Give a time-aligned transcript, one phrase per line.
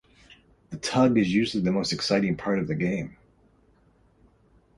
[0.71, 3.17] The tug is usually the most exciting part of the game.